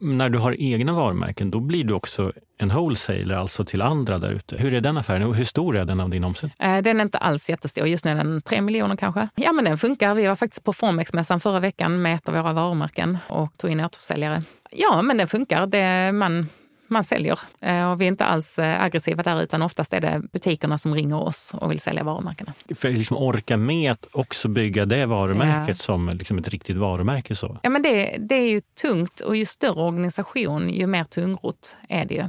[0.00, 4.32] när du har egna varumärken, då blir du också en wholesaler, alltså till andra där
[4.32, 4.56] ute.
[4.56, 6.68] Hur är den affären och hur stor är den av din omsättning?
[6.70, 7.86] Eh, den är inte alls jättestor.
[7.86, 9.28] Just nu är den tre miljoner kanske.
[9.34, 10.14] Ja, men den funkar.
[10.14, 13.80] Vi var faktiskt på Formex-mässan förra veckan med ett av våra varumärken och tog in
[13.80, 14.42] återförsäljare.
[14.70, 15.66] Ja, men den funkar.
[15.66, 16.46] Det, man
[16.90, 17.38] man säljer.
[17.60, 20.94] Eh, och vi är inte alls eh, aggressiva där utan oftast är det butikerna som
[20.94, 22.52] ringer oss och vill sälja varumärkena.
[22.74, 25.84] För att liksom orka med att också bygga det varumärket ja.
[25.84, 27.34] som liksom ett riktigt varumärke.
[27.34, 27.58] Så.
[27.62, 32.04] Ja, men det, det är ju tungt och ju större organisation ju mer tungrot är
[32.04, 32.28] det ju.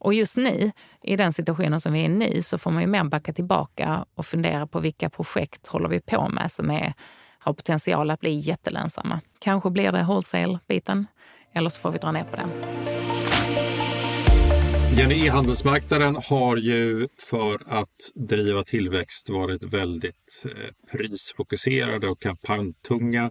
[0.00, 2.88] Och just nu, i den situationen som vi är i nu, så får man ju
[2.88, 6.94] mer backa tillbaka och fundera på vilka projekt håller vi på med som är,
[7.38, 9.20] har potential att bli jättelönsamma.
[9.38, 11.06] Kanske blir det wholesale-biten,
[11.52, 12.50] eller så får vi dra ner på den.
[14.98, 23.30] Jenny, e-handelsmarknaden har ju för att driva tillväxt varit väldigt eh, prisfokuserade och kampanjtunga.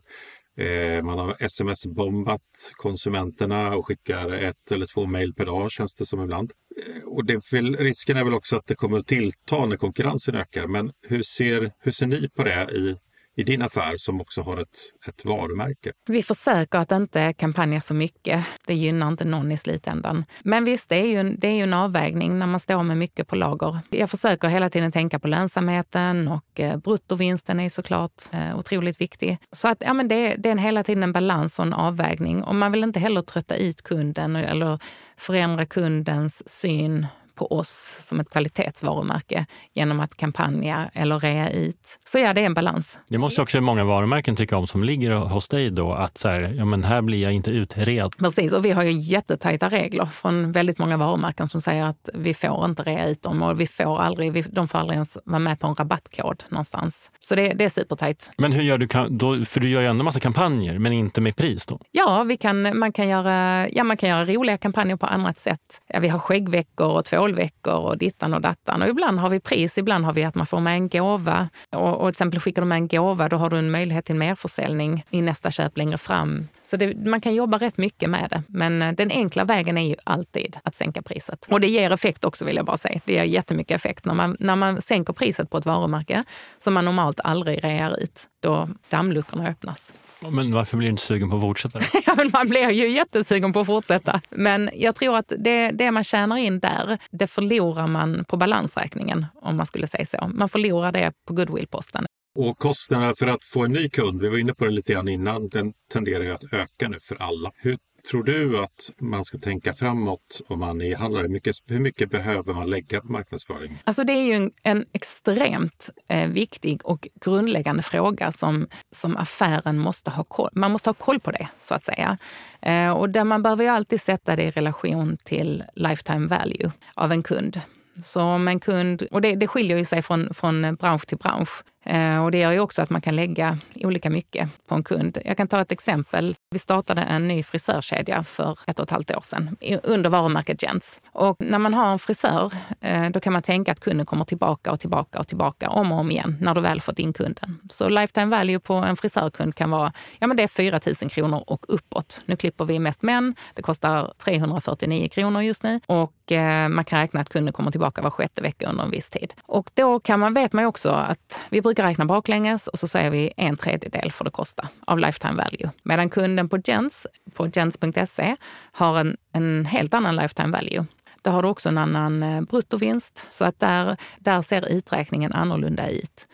[0.57, 2.41] Eh, man har sms-bombat
[2.77, 6.51] konsumenterna och skickar ett eller två mejl per dag känns det som ibland.
[6.85, 7.39] Eh, och det
[7.79, 10.67] risken är väl också att det kommer att tillta när konkurrensen ökar.
[10.67, 12.95] Men hur ser, hur ser ni på det i
[13.37, 15.91] i din affär som också har ett, ett varumärke?
[16.09, 18.45] Vi försöker att inte kampanja så mycket.
[18.65, 20.25] Det gynnar inte någon i slutändan.
[20.43, 23.27] Men visst, det är ju, det är ju en avvägning när man står med mycket
[23.27, 23.79] på lager.
[23.89, 29.37] Jag försöker hela tiden tänka på lönsamheten och eh, bruttovinsten är såklart eh, otroligt viktig.
[29.51, 32.43] Så att ja, men det, det är hela tiden en balans och en avvägning.
[32.43, 34.79] Och man vill inte heller trötta ut kunden eller
[35.17, 41.99] förändra kundens syn på oss som ett kvalitetsvarumärke genom att kampanja eller rea ut.
[42.05, 42.99] Så ja, det är en balans.
[43.09, 46.41] Det måste också många varumärken tycka om som ligger hos dig då, att så här,
[46.57, 48.17] ja, men här blir jag inte utred.
[48.17, 52.33] Precis, och vi har ju jättetajta regler från väldigt många varumärken som säger att vi
[52.33, 55.59] får inte rea ut dem och vi får aldrig, de får aldrig ens vara med
[55.59, 57.11] på en rabattkod någonstans.
[57.19, 58.31] Så det, det är supertajt.
[58.37, 61.35] Men hur gör du, då, för du gör ju ändå massa kampanjer, men inte med
[61.35, 61.79] pris då?
[61.91, 65.81] Ja, vi kan, man, kan göra, ja man kan göra roliga kampanjer på annat sätt.
[65.87, 68.81] Ja, vi har skäggveckor och två tvålveckor och dittan och dattan.
[68.81, 71.49] Och ibland har vi pris, ibland har vi att man får med en gåva.
[71.71, 74.15] Och, och till exempel skickar du med en gåva, då har du en möjlighet till
[74.15, 76.47] merförsäljning i nästa köp längre fram.
[76.63, 78.43] Så det, man kan jobba rätt mycket med det.
[78.47, 81.47] Men eh, den enkla vägen är ju alltid att sänka priset.
[81.49, 82.99] Och det ger effekt också vill jag bara säga.
[83.05, 84.05] Det ger jättemycket effekt.
[84.05, 86.23] När man, när man sänker priset på ett varumärke
[86.59, 89.93] som man normalt aldrig rear ut, då dammluckorna öppnas.
[90.19, 91.79] Men varför blir du inte sugen på att fortsätta?
[92.05, 94.21] ja, men man blir ju jättesugen på att fortsätta.
[94.29, 99.25] Men jag tror att det, det man tjänar in där, det förlorar man på balansräkningen
[99.41, 100.31] om man skulle säga så.
[100.33, 102.05] Man förlorar det på goodwillposten.
[102.39, 105.07] Och kostnaderna för att få en ny kund, vi var inne på det lite grann
[105.07, 107.51] innan, den tenderar ju att öka nu för alla.
[107.55, 107.77] Hur
[108.09, 111.21] tror du att man ska tänka framåt om man är handlare?
[111.21, 113.77] Hur mycket, hur mycket behöver man lägga på marknadsföring?
[113.83, 119.79] Alltså det är ju en, en extremt eh, viktig och grundläggande fråga som, som affären
[119.79, 122.17] måste ha koll Man måste ha koll på det, så att säga.
[122.61, 127.11] Eh, och där man behöver ju alltid sätta det i relation till lifetime value av
[127.11, 127.61] en kund.
[128.03, 131.63] Så om en kund, och det, det skiljer ju sig från, från bransch till bransch.
[131.89, 135.17] Eh, och det gör ju också att man kan lägga olika mycket på en kund.
[135.25, 136.35] Jag kan ta ett exempel.
[136.49, 141.01] Vi startade en ny frisörkedja för ett och ett halvt år sedan under varumärket Gents.
[141.11, 144.71] Och när man har en frisör, eh, då kan man tänka att kunden kommer tillbaka
[144.71, 147.59] och tillbaka och tillbaka om och om igen när du väl fått in kunden.
[147.69, 151.43] Så lifetime value på en frisörkund kan vara ja, men det är 4 000 kronor
[151.47, 152.21] och uppåt.
[152.25, 153.35] Nu klipper vi mest män.
[153.53, 158.01] Det kostar 349 kronor just nu och eh, man kan räkna att kunden kommer tillbaka
[158.01, 159.33] var sjätte vecka under en viss tid.
[159.45, 162.79] Och då kan man, vet man ju också att vi brukar brukar räkna baklänges och
[162.79, 165.69] så säger vi en tredjedel får det kosta av lifetime value.
[165.83, 168.35] Medan kunden på Gens, på gens.se,
[168.71, 170.85] har en, en helt annan lifetime value.
[171.21, 175.89] Där har du också en annan eh, bruttovinst, så att där, där ser uträkningen annorlunda
[175.89, 176.27] ut.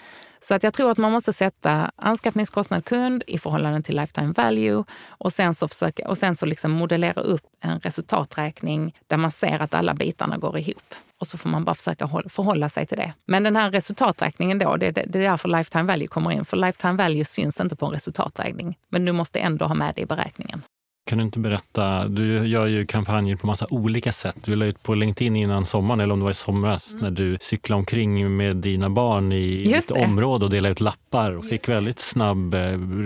[0.44, 4.84] Så att jag tror att man måste sätta anskaffningskostnad kund i förhållande till lifetime value
[5.08, 9.60] och sen så, försöka, och sen så liksom modellera upp en resultaträkning där man ser
[9.60, 10.96] att alla bitarna går ihop.
[11.20, 13.14] Och så får man bara försöka förhålla sig till det.
[13.26, 16.46] Men den här resultaträkningen då, det, det, det är därför lifetime value kommer in.
[16.46, 18.78] För lifetime value syns inte på en resultaträkning.
[18.90, 20.62] Men du måste ändå ha med det i beräkningen.
[21.06, 24.36] Kan du inte berätta, du gör ju kampanjer på massa olika sätt.
[24.46, 27.04] Du la ut på LinkedIn innan sommaren, eller om det var i somras, mm.
[27.04, 31.46] när du cyklade omkring med dina barn i ett område och delade ut lappar och
[31.46, 32.60] fick väldigt snabb eh,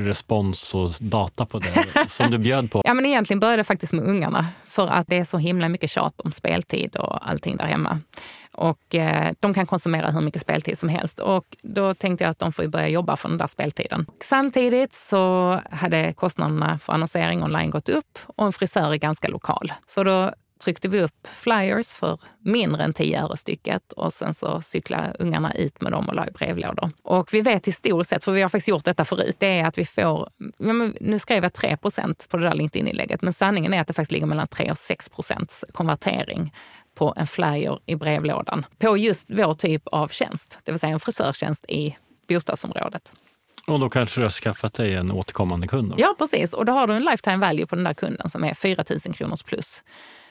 [0.06, 2.82] respons och data på det som du bjöd på.
[2.86, 5.90] Ja, men egentligen började det faktiskt med ungarna för att det är så himla mycket
[5.90, 8.00] tjat om speltid och allting där hemma.
[8.58, 11.20] Och eh, de kan konsumera hur mycket speltid som helst.
[11.20, 14.06] Och då tänkte jag att de får börja jobba för den där speltiden.
[14.24, 19.74] Samtidigt så hade kostnaderna för annonsering online gått upp och en frisör är ganska lokal.
[19.88, 20.32] Så då
[20.64, 25.54] tryckte vi upp flyers för mindre än 10 öre stycket och sen så cyklade ungarna
[25.54, 26.92] ut med dem och la i brevlådor.
[27.04, 29.78] Och vi vet historiskt sett, för vi har faktiskt gjort detta förut, det är att
[29.78, 30.30] vi får,
[31.02, 34.26] nu skrev jag 3% på det där LinkedIn-inlägget, men sanningen är att det faktiskt ligger
[34.26, 36.54] mellan 3 och 6% konvertering
[36.98, 41.00] på en flyer i brevlådan på just vår typ av tjänst, det vill säga en
[41.00, 43.14] frisörtjänst i bostadsområdet.
[43.68, 45.90] Och då kanske du har skaffat dig en återkommande kund?
[45.90, 45.96] Då.
[45.98, 46.54] Ja, precis.
[46.54, 49.16] Och då har du en lifetime value på den där kunden som är 4 000
[49.16, 49.84] kronors plus.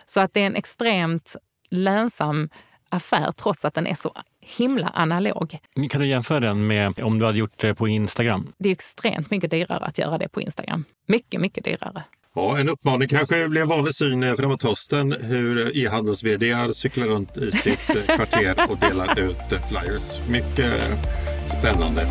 [0.07, 1.37] Så att det är en extremt
[1.71, 2.49] lönsam
[2.89, 5.59] affär trots att den är så himla analog.
[5.91, 8.53] Kan du jämföra den med om du hade gjort det på Instagram?
[8.59, 10.85] Det är extremt mycket dyrare att göra det på Instagram.
[11.07, 12.03] Mycket, mycket dyrare.
[12.39, 17.39] Ja, en uppmaning kanske blir en vanlig syn framåt hösten hur e-handels vd cyklar runt
[17.39, 20.29] i sitt kvarter och delar ut flyers.
[20.29, 20.81] Mycket
[21.59, 22.09] spännande.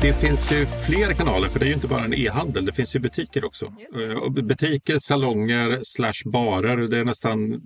[0.00, 2.96] Det finns ju fler kanaler, för det är ju inte bara en e-handel, det finns
[2.96, 3.64] ju butiker också.
[3.66, 7.60] Eh, butiker, salonger, slash barer, det är nästan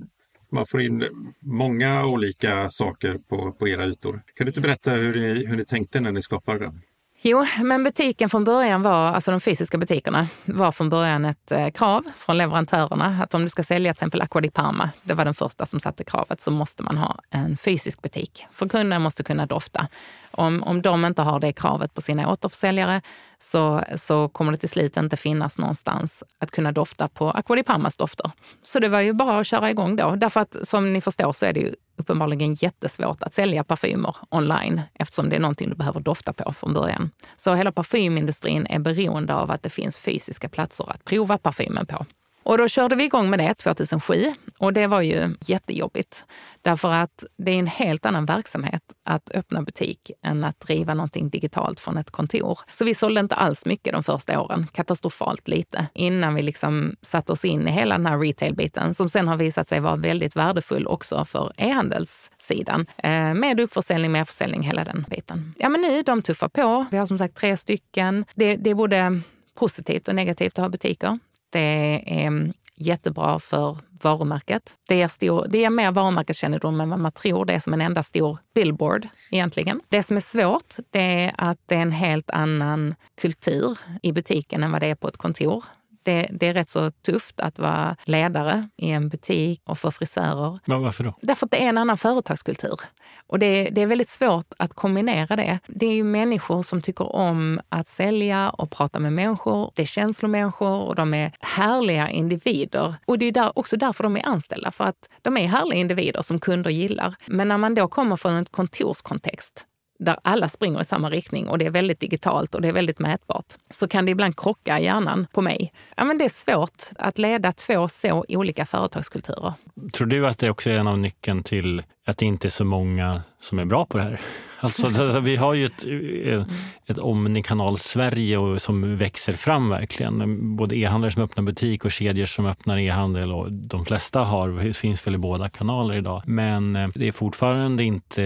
[0.51, 1.05] man får in
[1.41, 4.23] många olika saker på, på era ytor.
[4.35, 6.83] Kan du inte berätta hur ni, hur ni tänkte när ni skapade den?
[7.23, 11.69] Jo, men butiken från början var, alltså de fysiska butikerna, var från början ett eh,
[11.71, 15.25] krav från leverantörerna att om du ska sälja till exempel Aqua di Parma, det var
[15.25, 18.47] den första som satte kravet, så måste man ha en fysisk butik.
[18.53, 19.89] För kunden måste kunna dofta.
[20.31, 23.03] Om, om de inte har det kravet på sina återförsäljare
[23.39, 27.63] så, så kommer det till slut inte finnas någonstans att kunna dofta på Aqua di
[27.63, 28.31] Parmas dofter.
[28.63, 30.17] Så det var ju bara att köra igång då.
[30.17, 34.83] Därför att som ni förstår så är det ju uppenbarligen jättesvårt att sälja parfymer online
[34.95, 37.11] eftersom det är någonting du behöver dofta på från början.
[37.37, 42.07] Så hela parfymindustrin är beroende av att det finns fysiska platser att prova parfymen på.
[42.47, 44.15] Och då körde vi igång med det 2007
[44.59, 46.25] och det var ju jättejobbigt.
[46.63, 51.29] Därför att det är en helt annan verksamhet att öppna butik än att driva någonting
[51.29, 52.59] digitalt från ett kontor.
[52.71, 57.33] Så vi sålde inte alls mycket de första åren, katastrofalt lite, innan vi liksom satte
[57.33, 60.87] oss in i hela den här retail-biten som sen har visat sig vara väldigt värdefull
[60.87, 62.87] också för e-handelssidan.
[62.97, 65.55] Eh, med uppförsäljning, merförsäljning, hela den biten.
[65.59, 66.87] Ja men nu, de tuffar på.
[66.91, 68.25] Vi har som sagt tre stycken.
[68.35, 69.21] Det, det är både
[69.55, 71.19] positivt och negativt att ha butiker.
[71.51, 74.77] Det är mm, jättebra för varumärket.
[74.89, 77.45] Det är, stor, det är mer varumärkeskännedom än vad man tror.
[77.45, 79.81] Det är som en enda stor billboard egentligen.
[79.89, 84.63] Det som är svårt, det är att det är en helt annan kultur i butiken
[84.63, 85.65] än vad det är på ett kontor.
[86.07, 90.59] Det, det, är rätt så tufft att vara ledare i en butik och för frisörer.
[90.65, 91.15] Men varför då?
[91.23, 92.81] Därför att det är en annan företagskultur.
[93.27, 95.59] Och det, det, är väldigt svårt att kombinera det.
[95.67, 99.71] Det är ju människor som tycker om att sälja och prata med människor.
[99.75, 102.95] Det är känslomänniskor och de är härliga individer.
[103.05, 106.23] Och det är där, också därför de är anställda, för att de är härliga individer
[106.23, 107.15] som kunder gillar.
[107.27, 109.67] Men när man då kommer från en kontorskontext
[109.99, 112.99] där alla springer i samma riktning och det är väldigt digitalt och det är väldigt
[112.99, 115.73] mätbart, så kan det ibland krocka i hjärnan på mig.
[115.97, 119.53] Ja, men det är svårt att leda två så olika företagskulturer.
[119.93, 122.65] Tror du att det också är en av nyckeln till att det inte är så
[122.65, 124.21] många som är bra på det här?
[124.61, 125.85] Alltså, vi har ju ett,
[126.27, 126.47] eh,
[126.87, 130.57] ett omnikanal-Sverige som växer fram verkligen.
[130.57, 133.33] Både e-handlare som öppnar butik och kedjor som öppnar e-handel.
[133.33, 136.23] Och de flesta har, finns väl i båda kanaler idag.
[136.27, 138.23] Men eh, det är fortfarande inte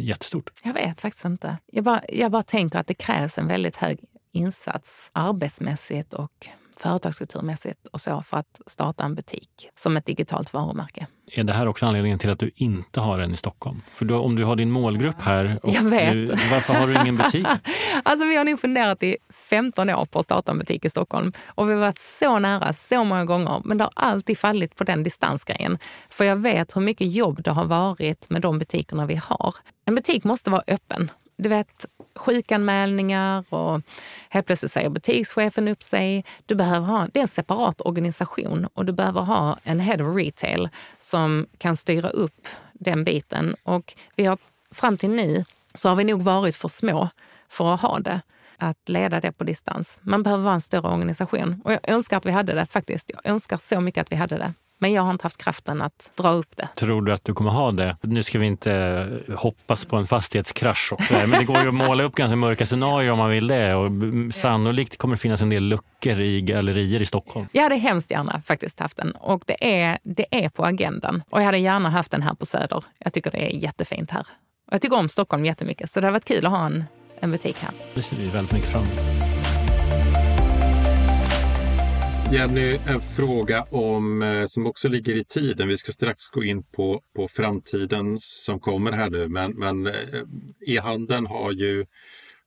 [0.00, 0.50] jättestort.
[0.64, 1.56] Jag vet faktiskt inte.
[1.72, 3.98] Jag bara, jag bara tänker att det krävs en väldigt hög
[4.32, 6.48] insats arbetsmässigt och
[6.84, 11.06] företagskulturmässigt och så för att starta en butik som ett digitalt varumärke.
[11.32, 13.82] Är det här också anledningen till att du inte har en i Stockholm?
[13.94, 16.12] För då, om du har din målgrupp här, och Jag vet.
[16.12, 17.46] Du, varför har du ingen butik?
[18.02, 19.16] alltså vi har nog funderat i
[19.50, 22.72] 15 år på att starta en butik i Stockholm och vi har varit så nära
[22.72, 25.78] så många gånger, men det har alltid fallit på den distansgrejen.
[26.10, 29.54] För jag vet hur mycket jobb det har varit med de butikerna vi har.
[29.84, 33.80] En butik måste vara öppen du vet, sjukanmälningar och
[34.28, 36.24] helt plötsligt säger butikschefen upp sig.
[36.46, 40.16] Du behöver ha, det är en separat organisation och du behöver ha en head of
[40.16, 43.54] retail som kan styra upp den biten.
[43.62, 44.38] Och vi har,
[44.70, 47.08] fram till nu så har vi nog varit för små
[47.48, 48.20] för att ha det
[48.56, 50.00] att leda det på distans.
[50.02, 53.10] Man behöver vara en större organisation och jag önskar att vi hade det faktiskt.
[53.14, 54.54] Jag önskar så mycket att vi hade det.
[54.84, 56.68] Men jag har inte haft kraften att dra upp det.
[56.76, 57.96] Tror du att du kommer ha det?
[58.02, 62.04] Nu ska vi inte hoppas på en fastighetskrasch, också, men det går ju att måla
[62.04, 63.74] upp ganska mörka scenarier om man vill det.
[63.74, 63.90] Och
[64.34, 67.46] sannolikt kommer det finnas en del luckor i gallerier i Stockholm.
[67.52, 71.22] Jag hade hemskt gärna faktiskt haft den och det är, det är på agendan.
[71.30, 72.84] Och jag hade gärna haft den här på Söder.
[72.98, 74.26] Jag tycker det är jättefint här.
[74.66, 76.84] Och jag tycker om Stockholm jättemycket, så det hade varit kul att ha en,
[77.20, 77.70] en butik här.
[77.94, 79.33] Det ser vi väldigt mycket fram emot.
[82.32, 85.68] Jenny, en fråga om, eh, som också ligger i tiden.
[85.68, 89.92] Vi ska strax gå in på, på framtiden som kommer här nu, men, men eh,
[90.66, 91.86] e-handeln har ju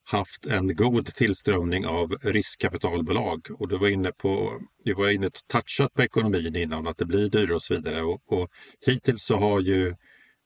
[0.03, 5.33] haft en god tillströmning av riskkapitalbolag och du var inne på, du var inne och
[5.47, 8.01] touchat på ekonomin innan, att det blir dyrare och så vidare.
[8.01, 8.49] Och, och
[8.85, 9.95] hittills så har ju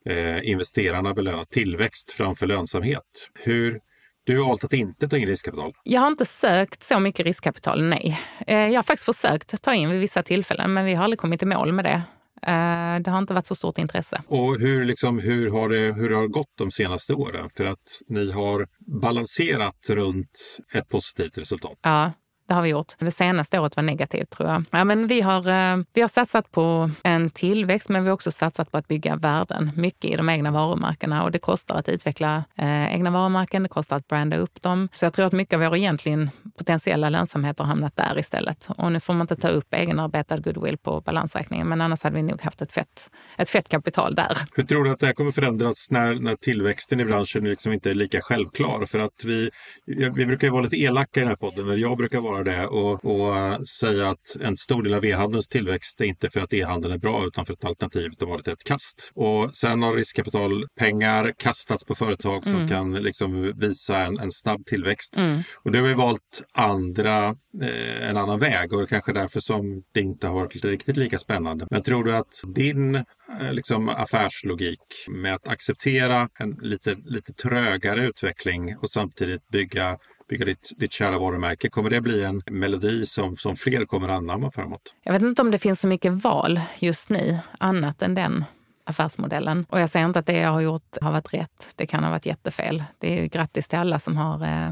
[0.06, 3.30] eh, investerarna belönat tillväxt framför lönsamhet.
[3.34, 3.80] Hur
[4.24, 5.72] du har valt att inte ta in riskkapital?
[5.84, 8.20] Jag har inte sökt så mycket riskkapital, nej.
[8.46, 11.42] Eh, jag har faktiskt försökt ta in vid vissa tillfällen, men vi har aldrig kommit
[11.42, 12.02] i mål med det.
[12.46, 14.22] Eh, det har inte varit så stort intresse.
[14.26, 17.50] Och hur, liksom, hur, har det, hur har det gått de senaste åren?
[17.56, 18.66] För att ni har
[19.00, 21.78] balanserat runt ett positivt resultat.
[21.82, 22.12] Ja,
[22.46, 22.92] det har vi gjort.
[22.98, 24.64] Det senaste året var negativt tror jag.
[24.70, 28.30] Ja, men vi, har, eh, vi har satsat på en tillväxt men vi har också
[28.30, 29.70] satsat på att bygga värden.
[29.76, 33.96] Mycket i de egna varumärkena och det kostar att utveckla eh, egna varumärken, det kostar
[33.96, 34.88] att branda upp dem.
[34.92, 38.68] Så jag tror att mycket av vår egentligen potentiella lönsamhet har hamnat där istället.
[38.76, 42.22] Och nu får man inte ta upp egenarbetad goodwill på balansräkningen men annars hade vi
[42.22, 44.38] nog haft ett fett, ett fett kapital där.
[44.54, 47.90] Hur tror du att det här kommer förändras när, när tillväxten i branschen liksom inte
[47.90, 48.86] är lika självklar?
[48.86, 49.50] För att vi,
[49.86, 52.66] vi brukar ju vara lite elaka i den här podden, eller jag brukar vara det
[52.66, 56.52] och, och uh, säga att en stor del av e-handelns tillväxt är inte för att
[56.52, 59.10] e-handeln är bra utan för att alternativet har varit ett kast.
[59.14, 62.68] Och sen har riskkapitalpengar kastats på företag som mm.
[62.68, 65.16] kan liksom visa en, en snabb tillväxt.
[65.16, 65.40] Mm.
[65.64, 67.26] Och det har vi valt andra,
[67.62, 70.96] eh, en annan väg och det är kanske därför som det inte har varit riktigt
[70.96, 71.66] lika spännande.
[71.70, 73.04] Men tror du att din eh,
[73.52, 79.98] liksom, affärslogik med att acceptera en lite, lite trögare utveckling och samtidigt bygga
[80.32, 81.68] bygga ditt, ditt kära varumärke.
[81.68, 84.94] Kommer det bli en melodi som, som fler kommer anamma framåt?
[85.02, 88.44] Jag vet inte om det finns så mycket val just nu, annat än den
[88.84, 89.66] affärsmodellen.
[89.68, 91.72] Och jag säger inte att det jag har gjort har varit rätt.
[91.76, 92.84] Det kan ha varit jättefel.
[92.98, 94.70] Det är grattis till alla som har eh,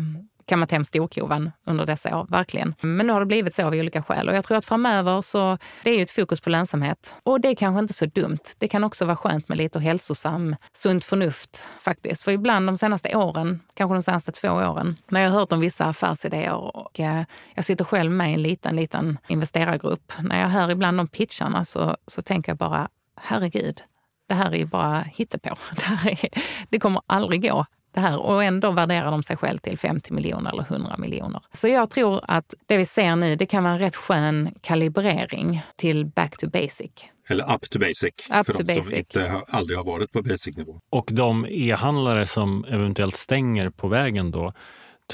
[0.51, 2.75] kammat hem storkovan under dessa år, verkligen.
[2.81, 5.59] Men nu har det blivit så av olika skäl och jag tror att framöver så
[5.85, 7.15] det är ju ett fokus på lönsamhet.
[7.23, 8.39] Och det är kanske inte så dumt.
[8.59, 12.23] Det kan också vara skönt med lite hälsosam, sunt förnuft faktiskt.
[12.23, 15.61] För ibland de senaste åren, kanske de senaste två åren, när jag har hört om
[15.61, 17.23] vissa affärsidéer och eh,
[17.55, 20.13] jag sitter själv med i en liten, liten investerargrupp.
[20.23, 23.83] När jag hör ibland de pitcharna så, så tänker jag bara, herregud,
[24.29, 25.57] det här är ju bara hittepå.
[25.77, 26.29] Det, här är,
[26.69, 30.51] det kommer aldrig gå det här och ändå värderar de sig själv till 50 miljoner
[30.51, 31.43] eller 100 miljoner.
[31.53, 35.63] Så jag tror att det vi ser nu, det kan vara en rätt skön kalibrering
[35.77, 36.91] till back to basic.
[37.29, 38.85] Eller up to basic, up för to de basic.
[38.85, 40.81] som inte, aldrig har varit på basic-nivå.
[40.91, 44.53] Och de e-handlare som eventuellt stänger på vägen då,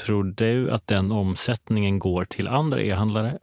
[0.05, 3.37] tror du att den omsättningen går till andra e-handlare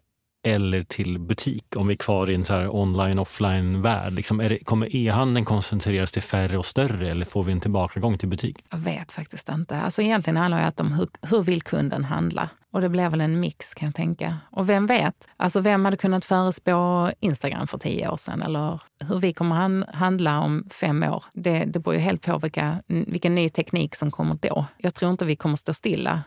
[0.45, 4.13] eller till butik om vi är kvar i en så online offline värld?
[4.13, 8.57] Liksom kommer e-handeln koncentreras till färre och större eller får vi en tillbakagång till butik?
[8.71, 9.77] Jag vet faktiskt inte.
[9.77, 12.49] Alltså egentligen handlar det om hur, hur vill kunden handla?
[12.73, 14.37] Och det blir väl en mix kan jag tänka.
[14.51, 15.29] Och vem vet?
[15.37, 18.43] Alltså vem hade kunnat förespå Instagram för tio år sedan?
[18.43, 21.25] Eller hur vi kommer handla om fem år?
[21.33, 24.67] Det, det beror ju helt på vilka, vilken ny teknik som kommer då.
[24.77, 26.23] Jag tror inte vi kommer stå stilla.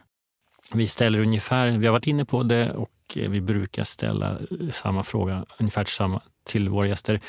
[0.73, 4.38] Vi ställer ungefär, vi har varit inne på det och vi brukar ställa
[4.72, 7.22] samma fråga, ungefär samma, till våra gäster.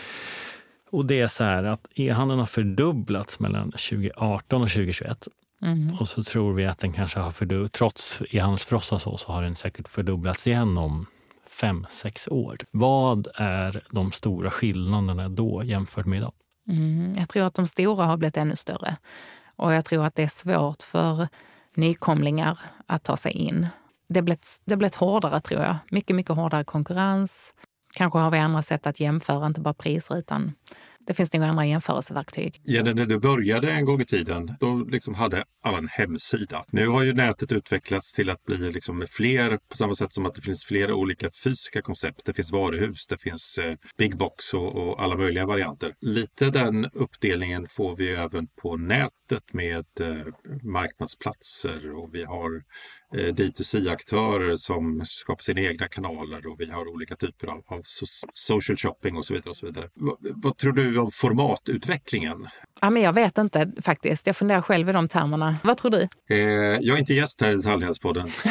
[0.90, 5.28] Och det är så här att e-handeln har fördubblats mellan 2018 och 2021.
[5.62, 5.96] Mm.
[6.00, 9.56] Och så tror vi att den kanske har fördubblats, trots e-handelsfrossa så, så har den
[9.56, 11.06] säkert fördubblats igen om
[11.60, 12.58] fem, sex år.
[12.70, 16.32] Vad är de stora skillnaderna då jämfört med idag?
[16.68, 18.96] Mm, jag tror att de stora har blivit ännu större.
[19.56, 21.28] Och jag tror att det är svårt för
[21.74, 23.66] nykomlingar att ta sig in
[24.08, 25.76] det blivit, det blivit hårdare tror jag.
[25.90, 27.54] Mycket, mycket hårdare konkurrens.
[27.92, 30.52] Kanske har vi andra sätt att jämföra, inte bara priser utan
[31.08, 32.60] det finns nog andra jämförelseverktyg.
[32.62, 36.64] Ja, när du började en gång i tiden, då liksom hade alla en hemsida.
[36.70, 40.34] Nu har ju nätet utvecklats till att bli liksom fler, på samma sätt som att
[40.34, 42.20] det finns flera olika fysiska koncept.
[42.24, 45.94] Det finns varuhus, det finns eh, big box och, och, alla möjliga varianter.
[46.00, 50.26] Lite den uppdelningen får vi även på nätet med eh,
[50.62, 52.50] marknadsplatser och vi har
[53.12, 57.80] D2C-aktörer som skapar sina egna kanaler och vi har olika typer av, av
[58.34, 59.50] social shopping och så vidare.
[59.50, 59.88] Och så vidare.
[59.94, 62.48] Vad, vad tror du om formatutvecklingen?
[62.80, 64.26] Ja, men jag vet inte faktiskt.
[64.26, 65.56] Jag funderar själv i de termerna.
[65.64, 66.08] Vad tror du?
[66.30, 66.38] Eh,
[66.80, 68.30] jag är inte gäst här i Detaljhandelspodden.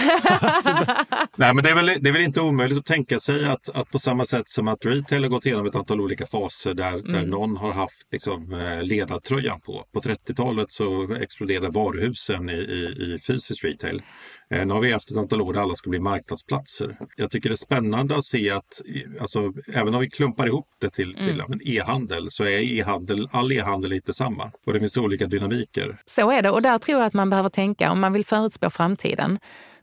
[1.35, 3.91] Nej, men det är, väl, det är väl inte omöjligt att tänka sig att, att
[3.91, 7.11] på samma sätt som att retail har gått igenom ett antal olika faser där, mm.
[7.11, 9.83] där någon har haft liksom, eh, ledartröjan på.
[9.93, 14.01] På 30-talet så exploderade varuhusen i, i, i fysisk retail.
[14.53, 16.97] Eh, nu har vi haft ett antal år där alla ska bli marknadsplatser.
[17.15, 18.81] Jag tycker det är spännande att se att
[19.21, 21.59] alltså, även om vi klumpar ihop det till, till mm.
[21.65, 26.01] e-handel så är e-handel, all e-handel inte samma och det finns olika dynamiker.
[26.05, 28.69] Så är det och där tror jag att man behöver tänka, om man vill förutspå
[28.69, 29.39] framtiden,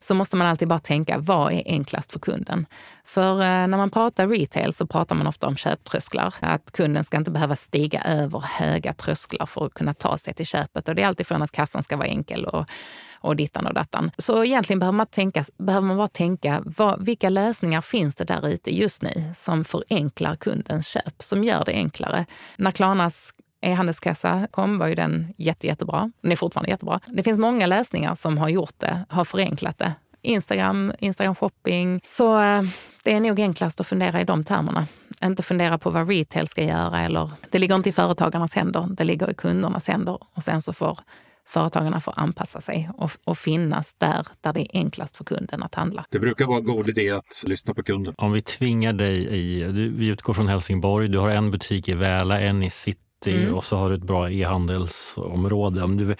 [0.07, 2.67] så måste man alltid bara tänka, vad är enklast för kunden?
[3.05, 6.35] För eh, när man pratar retail så pratar man ofta om köptrösklar.
[6.40, 10.47] Att kunden ska inte behöva stiga över höga trösklar för att kunna ta sig till
[10.47, 10.88] köpet.
[10.88, 12.67] Och det är alltifrån att kassan ska vara enkel och,
[13.14, 14.11] och dittan och dattan.
[14.19, 18.49] Så egentligen behöver man, tänka, behöver man bara tänka, vad, vilka lösningar finns det där
[18.49, 22.27] ute just nu som förenklar kundens köp, som gör det enklare?
[22.57, 26.11] När Klarnas E-handelskassa kom var ju den jätte, jättebra.
[26.20, 27.00] Den är fortfarande jättebra.
[27.07, 29.92] Det finns många lösningar som har gjort det, har förenklat det.
[30.22, 32.00] Instagram, Instagram shopping.
[32.07, 32.62] Så eh,
[33.05, 34.87] det är nog enklast att fundera i de termerna.
[35.24, 39.05] Inte fundera på vad retail ska göra eller det ligger inte i företagarnas händer, det
[39.05, 40.18] ligger i kundernas händer.
[40.35, 40.98] Och sen så får
[41.46, 45.75] företagarna får anpassa sig och, och finnas där, där det är enklast för kunden att
[45.75, 46.04] handla.
[46.10, 48.15] Det brukar vara en god idé att lyssna på kunden.
[48.17, 51.94] Om vi tvingar dig i, du, vi utgår från Helsingborg, du har en butik i
[51.94, 53.00] Väla, en i City
[53.33, 53.54] Mm.
[53.54, 55.83] och så har du ett bra e-handelsområde.
[55.83, 56.16] Om du, mm.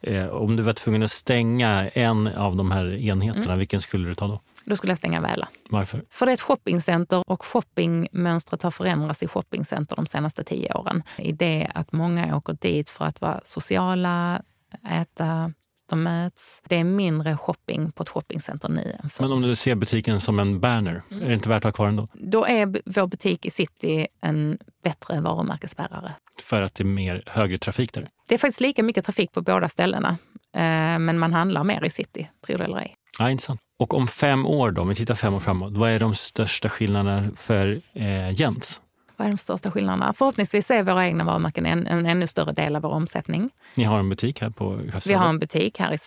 [0.00, 3.58] eh, om du var tvungen att stänga en av de här enheterna, mm.
[3.58, 4.40] vilken skulle du ta då?
[4.64, 5.48] Då skulle jag stänga Väla.
[5.70, 6.04] Varför?
[6.10, 11.02] För det är ett shoppingcenter och shoppingmönstret har förändrats i shoppingcenter de senaste tio åren.
[11.18, 14.42] I det att många åker dit för att vara sociala,
[14.90, 15.52] äta,
[15.90, 16.62] de möts.
[16.68, 19.24] Det är mindre shopping på ett shoppingcenter nu än förr.
[19.24, 21.22] Men om du ser butiken som en banner, mm.
[21.22, 22.08] är det inte värt att ha kvar den då?
[22.14, 26.12] Då är vår butik i city en bättre varumärkesbärare.
[26.42, 28.08] För att det är mer högre trafik där?
[28.28, 30.08] Det är faktiskt lika mycket trafik på båda ställena.
[30.54, 32.94] Eh, men man handlar mer i city, tror det eller ej.
[33.18, 33.60] Ja, intressant.
[33.78, 36.68] Och om fem år då, om vi tittar fem år framåt, vad är de största
[36.68, 38.80] skillnaderna för eh, Jens?
[39.16, 40.12] Vad är de största skillnaderna?
[40.12, 43.50] Förhoppningsvis är våra egna varumärken en, en ännu större del av vår omsättning.
[43.74, 45.02] Ni har en butik här på Söder?
[45.06, 45.98] Vi har en butik här i,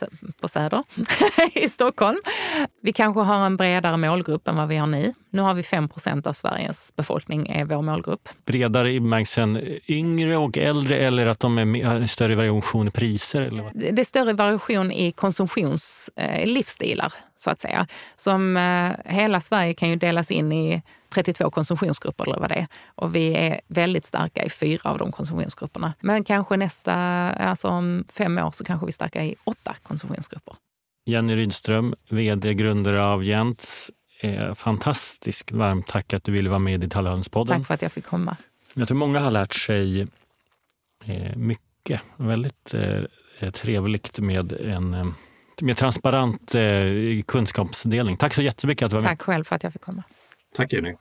[0.42, 0.84] på Söder
[1.54, 2.18] i Stockholm.
[2.82, 5.14] Vi kanske har en bredare målgrupp än vad vi har nu.
[5.36, 8.30] Nu har vi 5% av Sveriges befolkning är vår målgrupp.
[8.46, 13.42] Bredare i bemärkelsen yngre och äldre eller att de är, större variation i priser?
[13.42, 13.72] Eller vad?
[13.76, 17.88] Det är större variation i konsumtionslivsstilar, eh, så att säga.
[18.16, 20.82] Som eh, hela Sverige kan ju delas in i
[21.14, 22.68] 32 konsumtionsgrupper eller vad det är.
[22.96, 25.94] Och vi är väldigt starka i fyra av de konsumtionsgrupperna.
[26.00, 26.94] Men kanske nästa,
[27.32, 30.56] alltså om fem år så kanske vi är starka i åtta konsumtionsgrupper.
[31.06, 33.92] Jenny Rydström, vd, grundare av Jents.
[34.26, 37.58] Eh, fantastiskt varmt tack att du ville vara med i Detaljhandelspodden.
[37.58, 38.38] Tack för att jag fick komma.
[38.74, 40.08] Jag tror många har lärt sig
[41.06, 42.02] eh, mycket.
[42.18, 45.06] Väldigt eh, trevligt med en eh,
[45.62, 48.18] med transparent eh, kunskapsdelning.
[48.18, 49.12] Tack så jättemycket att du var med.
[49.12, 50.04] Tack själv för att jag fick komma.
[50.56, 50.94] Tack Jenny.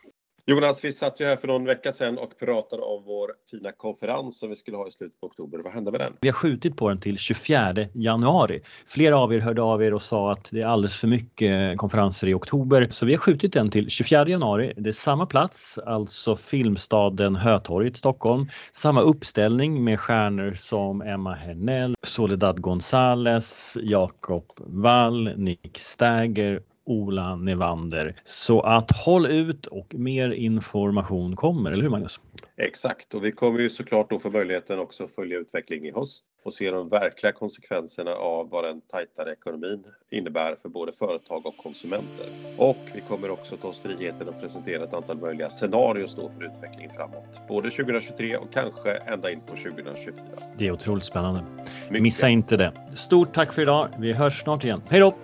[0.47, 4.39] Jonas, vi satt ju här för någon vecka sedan och pratade om vår fina konferens
[4.39, 5.59] som vi skulle ha i slutet på oktober.
[5.59, 6.13] Vad hände med den?
[6.21, 8.63] Vi har skjutit på den till 24 januari.
[8.87, 12.27] Flera av er hörde av er och sa att det är alldeles för mycket konferenser
[12.27, 12.87] i oktober.
[12.91, 14.73] Så vi har skjutit den till 24 januari.
[14.77, 18.49] Det är samma plats, alltså Filmstaden Hötorget, Stockholm.
[18.73, 28.17] Samma uppställning med stjärnor som Emma Hernell, Soledad Gonzales, Jakob Wall, Nick Stagger Ola Nevander.
[28.25, 32.21] Så att håll ut och mer information kommer, eller hur Magnus?
[32.57, 36.25] Exakt, och vi kommer ju såklart då få möjligheten också att följa utvecklingen i höst
[36.45, 41.57] och se de verkliga konsekvenserna av vad den tajtare ekonomin innebär för både företag och
[41.57, 42.27] konsumenter.
[42.59, 46.45] Och vi kommer också ta oss friheten att presentera ett antal möjliga scenarier då för
[46.45, 47.49] utvecklingen framåt.
[47.49, 50.15] Både 2023 och kanske ända in på 2024.
[50.59, 51.45] Det är otroligt spännande.
[51.89, 52.03] Mycket.
[52.03, 52.73] Missa inte det.
[52.95, 53.89] Stort tack för idag.
[53.99, 54.83] Vi hörs snart igen.
[54.91, 55.15] Hej då!